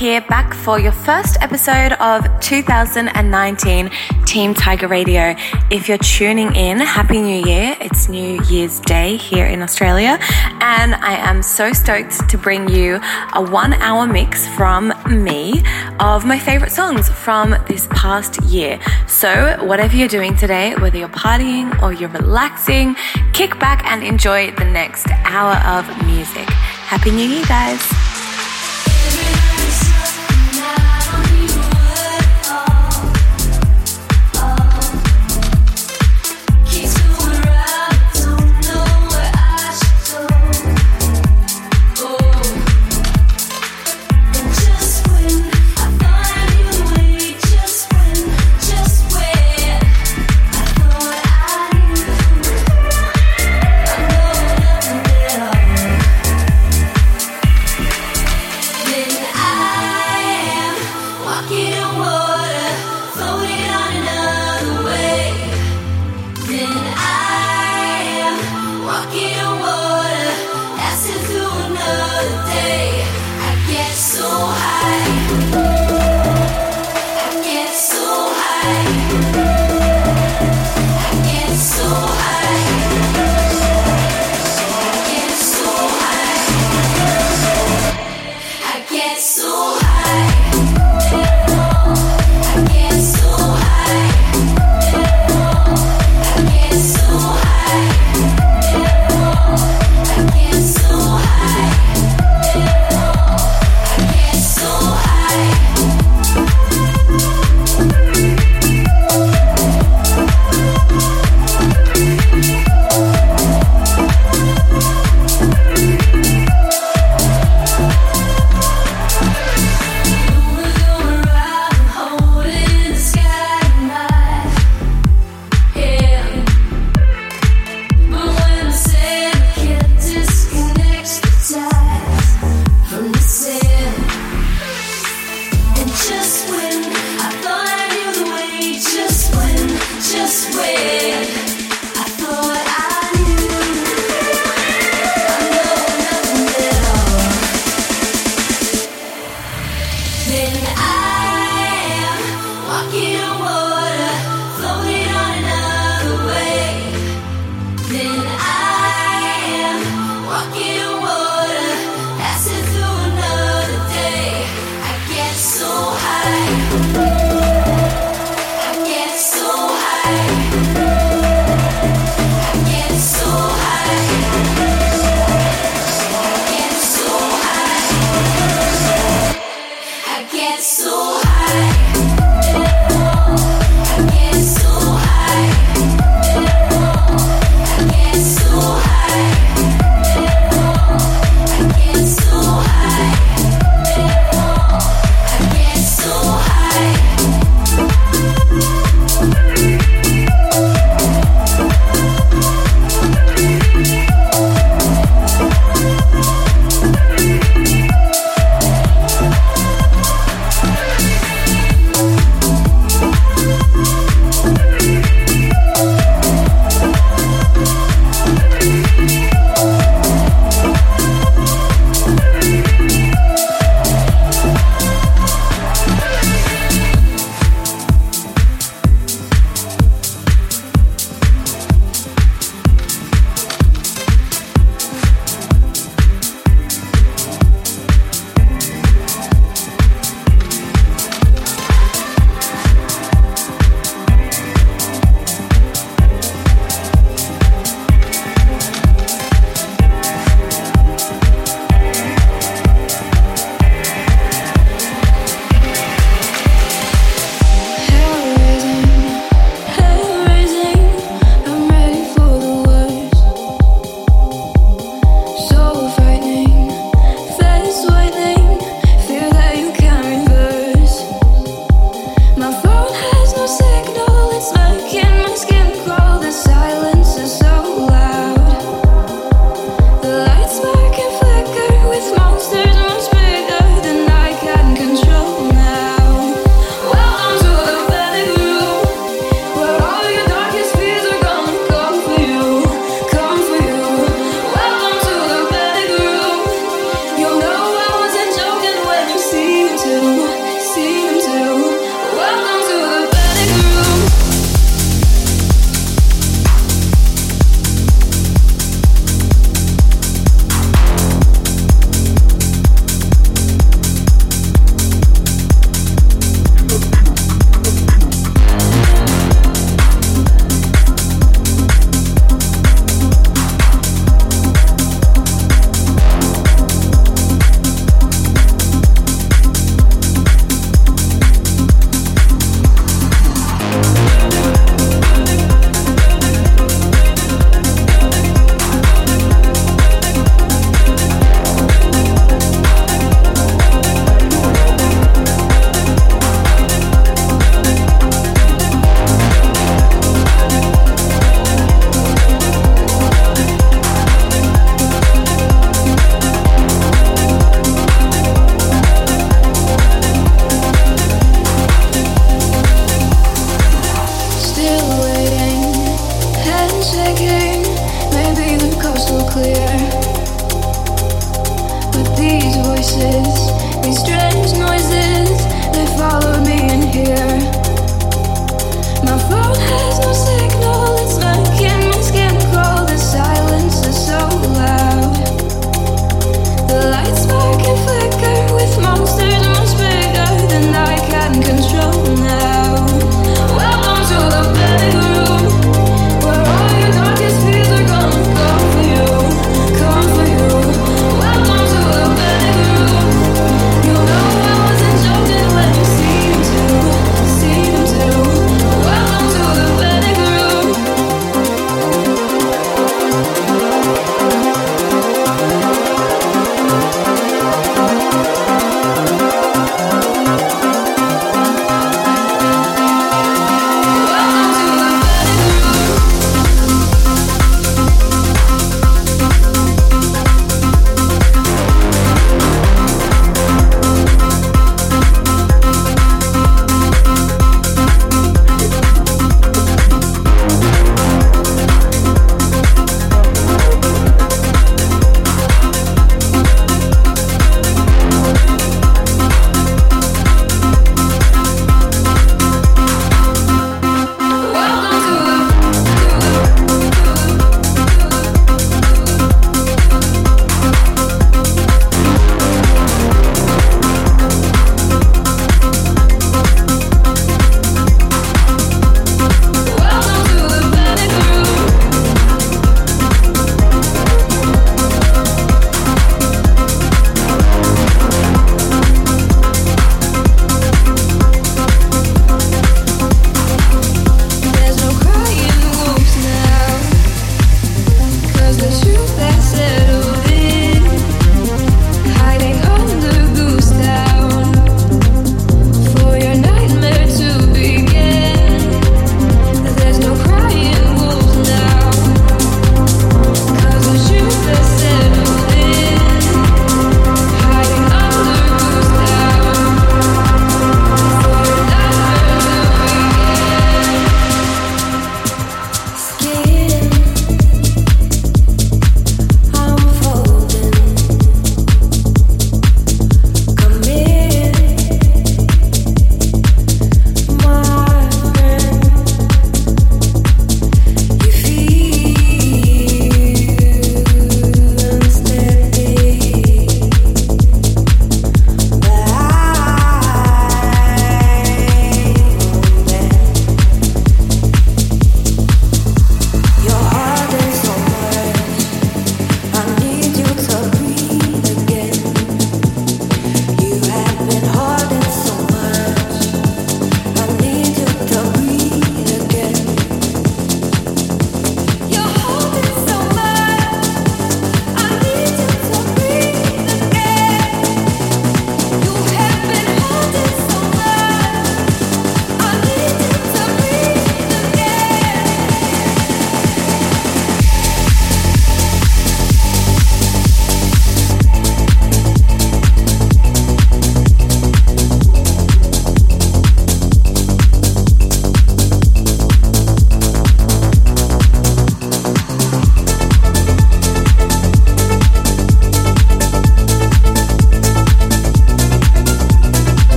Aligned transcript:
Here, 0.00 0.22
back 0.22 0.54
for 0.54 0.80
your 0.80 0.92
first 0.92 1.36
episode 1.42 1.92
of 2.00 2.24
2019 2.40 3.90
Team 4.24 4.54
Tiger 4.54 4.88
Radio. 4.88 5.34
If 5.70 5.90
you're 5.90 5.98
tuning 5.98 6.56
in, 6.56 6.78
Happy 6.78 7.20
New 7.20 7.46
Year. 7.46 7.76
It's 7.82 8.08
New 8.08 8.42
Year's 8.44 8.80
Day 8.80 9.18
here 9.18 9.44
in 9.44 9.60
Australia, 9.60 10.18
and 10.62 10.94
I 10.94 11.16
am 11.16 11.42
so 11.42 11.74
stoked 11.74 12.30
to 12.30 12.38
bring 12.38 12.70
you 12.70 12.98
a 13.34 13.42
one 13.42 13.74
hour 13.74 14.06
mix 14.06 14.46
from 14.56 14.94
me 15.06 15.62
of 16.00 16.24
my 16.24 16.38
favorite 16.38 16.72
songs 16.72 17.10
from 17.10 17.54
this 17.68 17.86
past 17.90 18.42
year. 18.44 18.80
So, 19.06 19.62
whatever 19.66 19.94
you're 19.96 20.08
doing 20.08 20.34
today, 20.34 20.76
whether 20.76 20.96
you're 20.96 21.10
partying 21.10 21.78
or 21.82 21.92
you're 21.92 22.08
relaxing, 22.08 22.96
kick 23.34 23.58
back 23.60 23.84
and 23.84 24.02
enjoy 24.02 24.52
the 24.52 24.64
next 24.64 25.08
hour 25.24 25.56
of 25.66 25.84
music. 26.06 26.48
Happy 26.88 27.10
New 27.10 27.28
Year, 27.28 27.44
guys! 27.44 27.99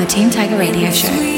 The 0.00 0.06
Team 0.06 0.30
Tiger 0.30 0.56
Radio 0.56 0.90
Show. 0.90 1.29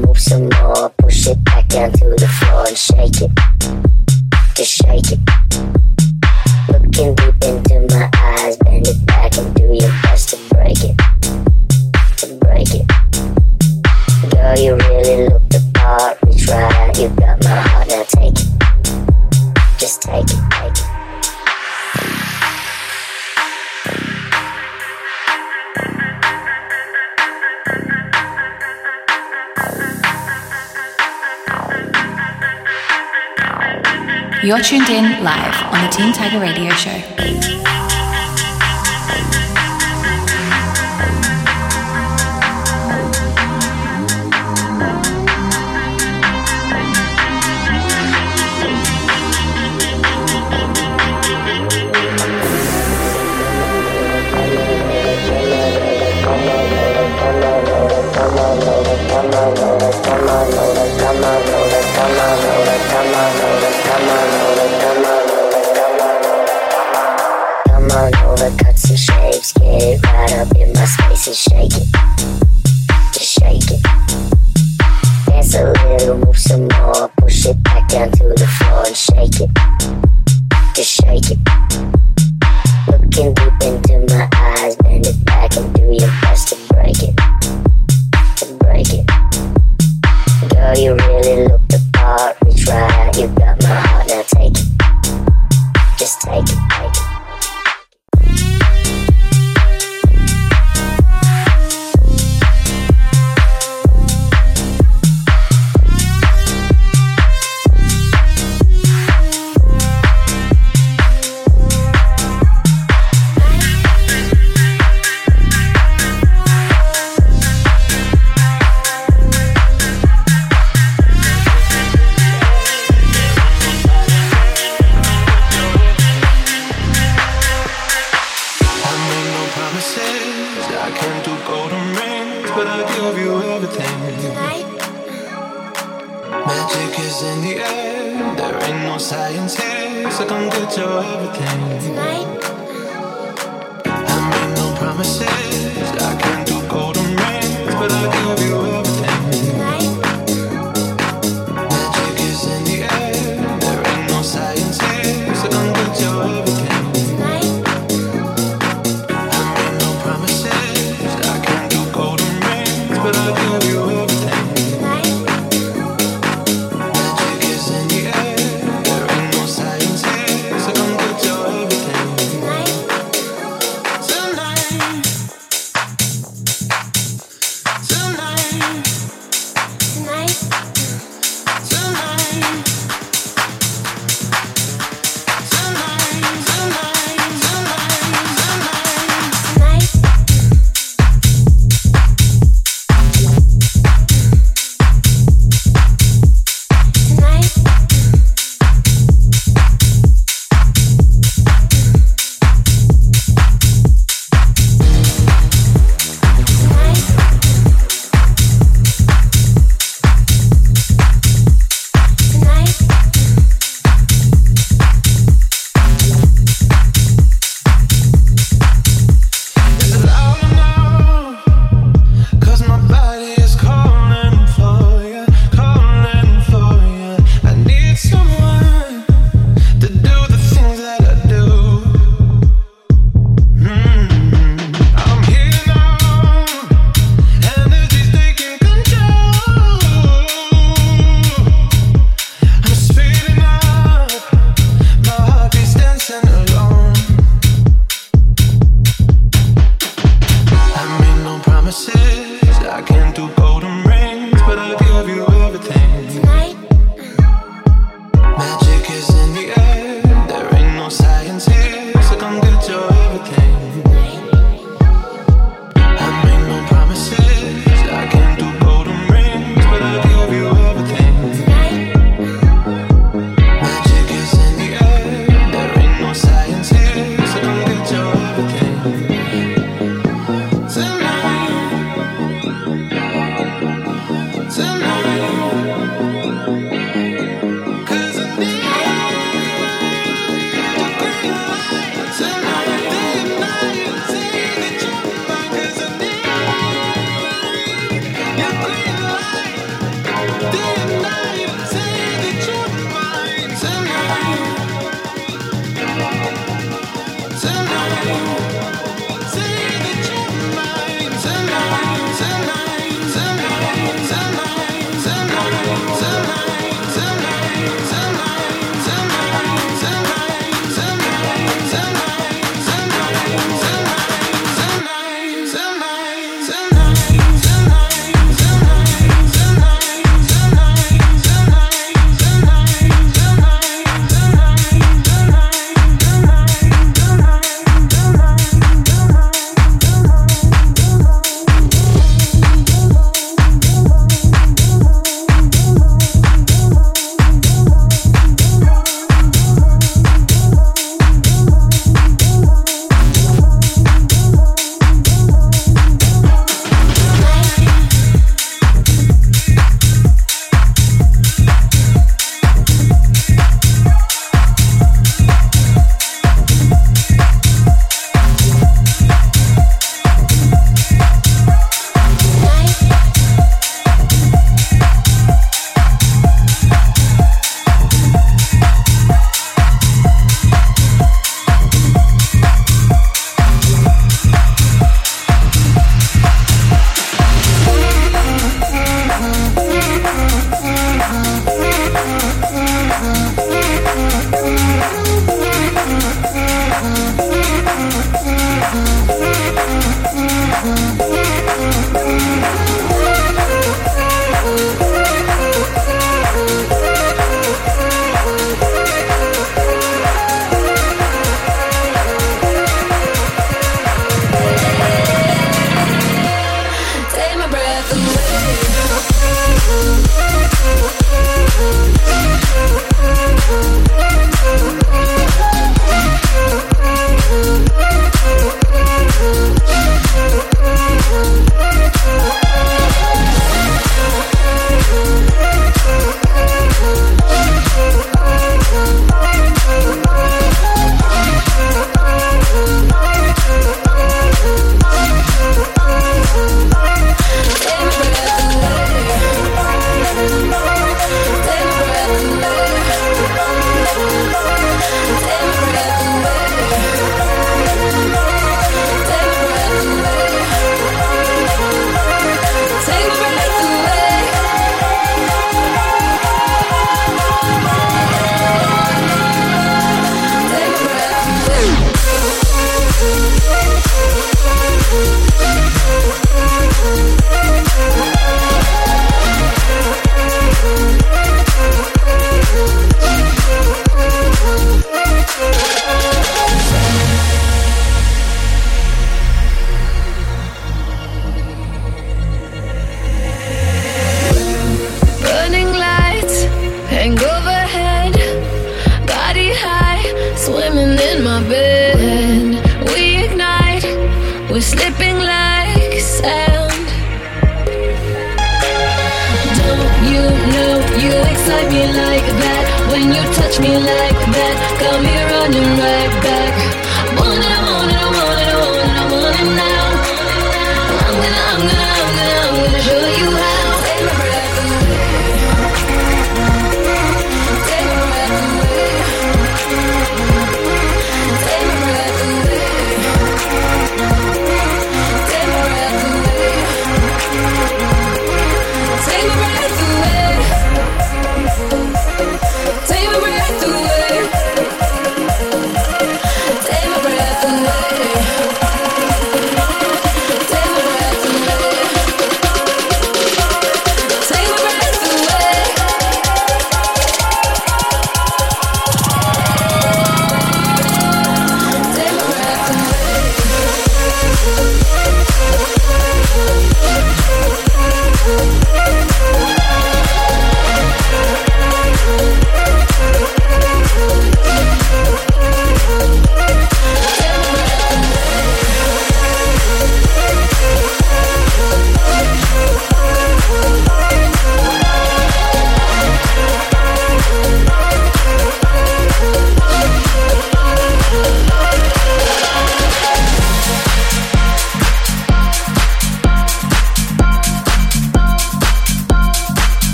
move 0.00 0.18
some 0.18 0.48
more. 0.48 0.90
Push 0.98 1.26
it 1.26 1.42
back 1.44 1.68
down 1.68 1.92
to 1.92 2.08
the 2.10 2.28
floor 2.28 2.66
and 2.66 2.76
shake 2.76 3.22
it. 3.22 3.30
Just 4.54 4.72
shake 4.72 5.12
it. 5.12 5.20
Look 6.68 6.98
in 6.98 7.14
the 7.14 7.27
You're 34.44 34.60
tuned 34.60 34.88
in 34.88 35.24
live 35.24 35.74
on 35.74 35.84
the 35.84 35.90
Team 35.90 36.12
Tiger 36.12 36.38
Radio 36.38 36.70
Show. 36.70 37.87
ass 71.18 71.26
and 71.26 71.36
shake 71.36 71.82
it. 71.82 71.97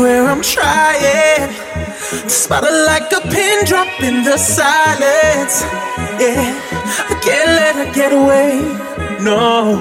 where 0.00 0.26
I'm 0.26 0.42
trying 0.42 1.48
to 1.48 2.30
spot 2.30 2.64
her 2.64 2.84
like 2.86 3.10
a 3.12 3.20
pin 3.32 3.64
drop 3.64 3.88
in 4.02 4.24
the 4.24 4.36
silence. 4.36 5.62
Yeah, 6.20 6.52
I 7.10 7.14
can't 7.22 7.50
let 7.60 7.74
her 7.76 7.92
get 7.92 8.12
away. 8.12 8.60
No, 9.22 9.80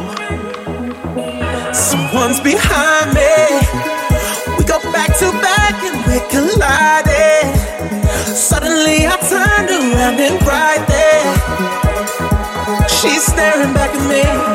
someone's 1.73 2.39
behind 2.39 3.13
me. 3.13 3.59
We 4.57 4.63
go 4.65 4.79
back 4.91 5.17
to 5.19 5.31
back 5.41 5.75
and 5.83 6.05
we're 6.07 6.27
colliding. 6.29 7.53
Suddenly 8.25 9.07
I 9.07 9.17
turned 9.29 9.69
around 9.69 10.19
and 10.19 10.41
right 10.47 10.85
there, 10.87 11.35
she's 12.87 13.23
staring 13.23 13.73
back 13.73 13.93
at 13.93 14.07
me. 14.09 14.54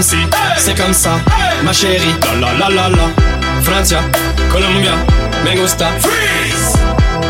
comme 0.00 0.02
si, 0.02 0.26
c'est 0.56 0.74
comme 0.74 0.94
ça, 0.94 1.10
ma 1.62 1.72
chérie. 1.72 2.14
La 2.22 2.52
la 2.52 2.52
la 2.58 2.68
la 2.68 2.88
la. 2.88 3.62
Francia, 3.62 4.00
Colombia, 4.50 4.92
me 5.44 5.56
gusta. 5.56 5.88
Freeze. 5.98 6.78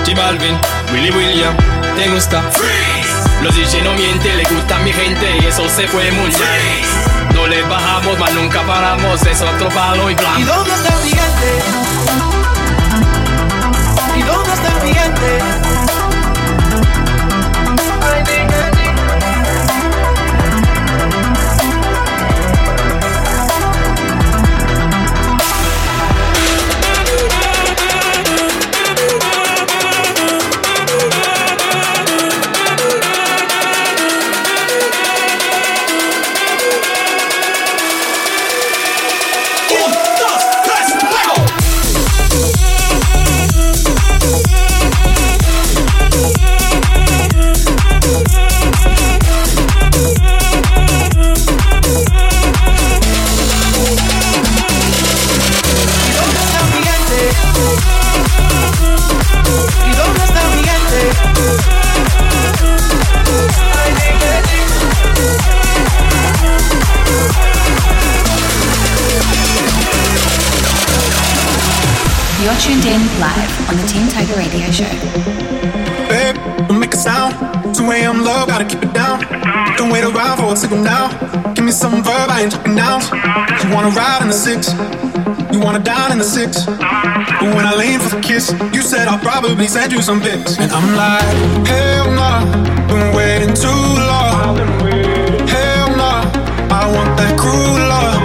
J 0.04 0.14
Balvin, 0.14 0.56
Willy 0.92 1.10
William, 1.10 1.54
te 1.96 2.08
gusta. 2.10 2.40
Freeze. 2.52 3.42
Los 3.42 3.56
DJ 3.56 3.82
no 3.82 3.92
mienten, 3.94 4.36
le 4.36 4.44
gusta 4.44 4.76
a 4.76 4.78
mi 4.80 4.92
gente 4.92 5.26
y 5.42 5.46
eso 5.46 5.68
se 5.68 5.88
fue 5.88 6.12
muy 6.12 6.28
bien. 6.28 7.34
No 7.34 7.46
le 7.48 7.62
bajamos, 7.62 8.18
mas 8.18 8.32
nunca 8.34 8.62
paramos, 8.62 9.20
es 9.22 9.40
otro 9.42 9.68
palo 9.70 10.08
y 10.10 10.14
blanco. 10.14 10.40
¿Y 10.40 10.44
dónde 10.44 10.70
está 10.70 10.88
el 10.94 11.08
gigante? 11.08 11.50
¿Y 14.16 14.22
dónde 14.22 14.52
está 14.52 14.68
el 14.68 14.88
gigante? 14.88 15.69
Tuned 72.60 72.84
in 72.86 73.00
live 73.20 73.68
on 73.68 73.76
the 73.76 73.86
Team 73.86 74.08
Tiger 74.08 74.34
Radio 74.34 74.70
Show. 74.70 74.88
Babe, 76.08 76.36
don't 76.68 76.80
make 76.80 76.94
a 76.94 76.96
sound. 76.96 77.34
2 77.74 77.90
a.m. 77.90 78.24
love, 78.24 78.48
gotta 78.48 78.64
keep 78.64 78.82
it 78.82 78.92
down. 78.94 79.20
Don't 79.76 79.90
wait 79.90 80.04
around 80.04 80.38
for 80.38 80.52
a 80.52 80.56
signal 80.56 80.82
now. 80.82 81.08
Give 81.52 81.64
me 81.64 81.70
some 81.70 82.02
verb, 82.02 82.30
I 82.30 82.42
ain't 82.42 82.52
talking 82.52 82.74
nouns. 82.74 83.10
You 83.10 83.74
wanna 83.74 83.90
ride 83.90 84.22
in 84.22 84.28
the 84.28 84.34
six, 84.34 84.72
you 85.52 85.60
wanna 85.60 85.80
dine 85.80 86.12
in 86.12 86.18
the 86.18 86.24
six. 86.24 86.64
But 86.64 87.54
when 87.54 87.66
I 87.66 87.74
lean 87.76 88.00
for 88.00 88.16
the 88.16 88.22
kiss, 88.22 88.52
you 88.72 88.82
said 88.82 89.06
I'll 89.06 89.18
probably 89.20 89.68
send 89.68 89.92
you 89.92 90.00
some 90.00 90.20
pics. 90.20 90.58
And 90.58 90.72
I'm 90.72 90.96
like, 90.96 91.66
hell 91.66 92.10
nah, 92.12 92.40
been 92.88 93.14
waiting 93.14 93.54
too 93.54 93.68
long. 93.68 94.56
Hell 95.46 95.96
nah, 95.96 96.24
I 96.72 96.90
want 96.94 97.16
that 97.18 97.38
cruel 97.38 97.88
love. 97.88 98.19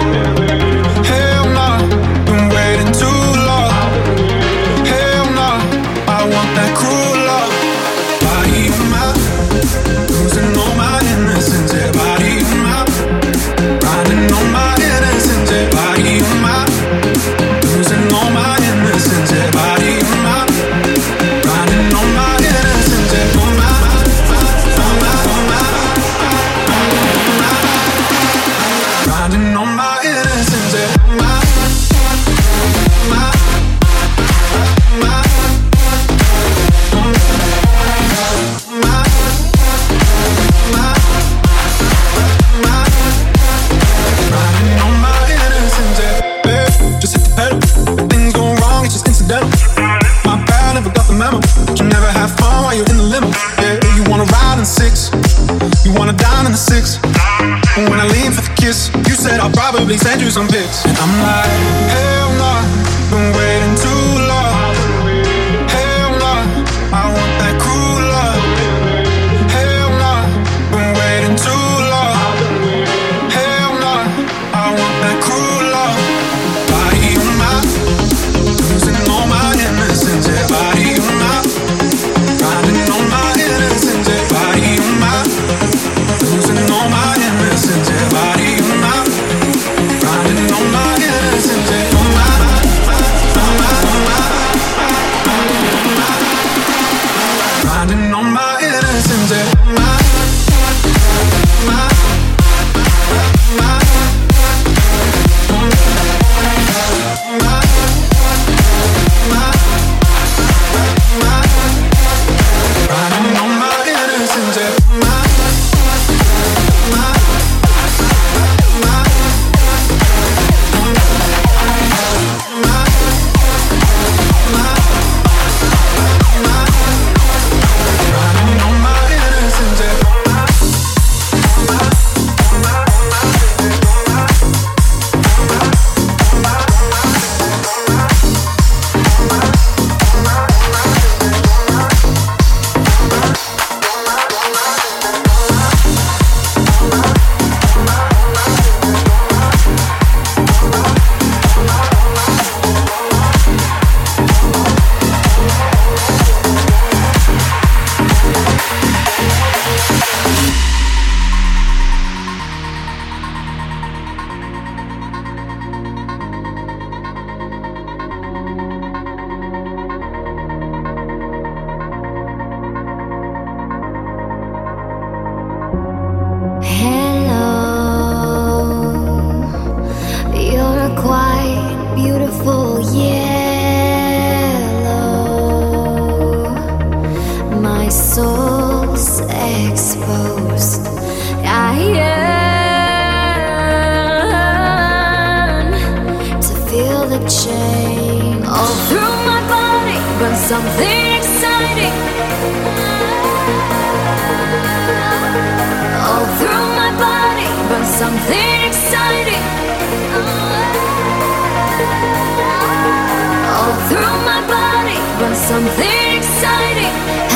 Something 215.46 216.16
exciting. 216.16 217.35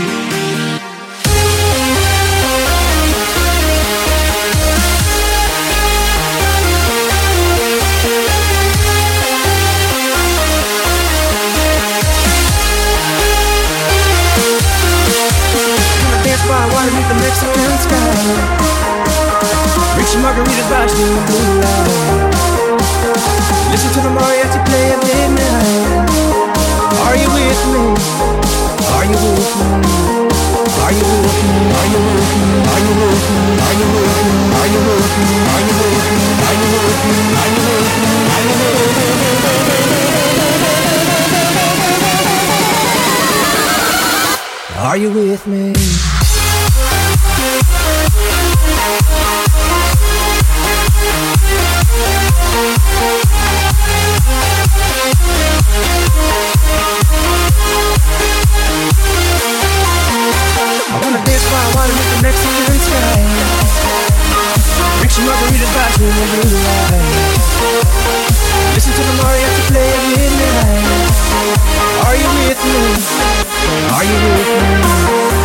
Margaritas 20.41 20.93
the 20.97 21.05
blue 21.29 21.61
light. 21.61 22.33
Listen 23.69 23.89
to 23.93 23.99
the 24.01 24.09
mariachi 24.09 24.59
play 24.65 24.89
at 24.89 24.99
midnight. 25.05 26.09
Are 27.05 27.15
you 27.21 27.29
with 27.29 27.61
me? 27.69 27.83
Are 28.97 29.05
you 29.05 29.17
with 29.21 29.53
me? 29.61 29.69
Are 30.81 30.93
you 30.97 31.05
with 31.05 31.37
me? 31.45 31.61
Are 31.77 31.89
you 31.93 32.01
with 32.09 32.33
me? 32.33 32.57
Are 32.73 32.81
you 32.81 32.93
with 32.97 33.21
me? 33.21 33.53
Are 33.53 33.77
you 33.77 33.85
with 33.85 34.09
me? 34.09 34.33
Are 34.57 34.69
you 34.71 34.81
with 34.81 35.13
me? 35.13 35.37
Are 35.45 35.61
you 35.61 35.73
with 35.73 36.01
me? 36.01 36.25
Are 36.41 36.57
you 36.57 36.69
with 36.73 37.05
me? 37.05 37.29
Are 37.37 37.49
you 37.51 37.69
with 37.69 37.91
me? 37.91 38.15
Are 38.31 38.41
you 38.41 38.55
with 38.57 38.71
me? 38.71 39.01
Are 44.81 44.97
you 44.97 45.09
with 45.11 45.45
me? 45.45 46.20
Are 72.03 72.15
you 72.15 72.27
with 72.47 72.65
me? 72.65 72.81
Are 73.93 74.03
you 74.03 74.17
with 74.35 75.35
me? 75.35 75.40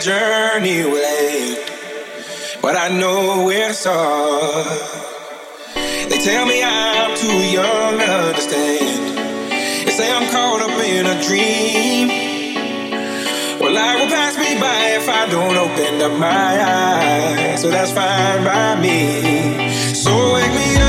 Journey 0.00 0.82
will 0.82 0.96
end, 0.96 1.58
but 2.62 2.74
I 2.74 2.88
know 2.88 3.44
where 3.44 3.68
to 3.68 3.74
start. 3.74 4.66
They 5.74 6.18
tell 6.24 6.46
me 6.46 6.62
I'm 6.64 7.14
too 7.18 7.40
young 7.52 7.98
to 7.98 8.10
understand. 8.28 9.18
They 9.86 9.92
say 9.92 10.10
I'm 10.10 10.26
caught 10.30 10.62
up 10.62 10.80
in 10.80 11.04
a 11.04 11.22
dream. 11.22 12.08
Well, 13.60 13.74
life 13.74 14.00
will 14.00 14.08
pass 14.08 14.38
me 14.38 14.58
by 14.58 14.80
if 14.96 15.06
I 15.06 15.26
don't 15.28 15.56
open 15.56 16.00
up 16.00 16.18
my 16.18 16.54
eyes. 16.64 17.60
So 17.60 17.70
that's 17.70 17.92
fine 17.92 18.42
by 18.42 18.80
me. 18.80 19.70
So 19.92 20.32
wake 20.32 20.54
me 20.54 20.79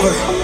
over. 0.00 0.37